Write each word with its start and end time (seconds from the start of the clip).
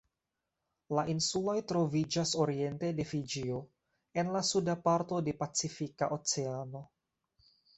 La 0.99 1.03
insuloj 1.13 1.53
troviĝas 1.71 2.31
oriente 2.45 2.89
de 3.01 3.05
Fiĝio 3.11 3.59
en 4.23 4.33
la 4.37 4.43
suda 4.51 4.77
parto 4.89 5.21
de 5.29 5.37
Pacifika 5.45 6.09
Oceano. 6.17 6.83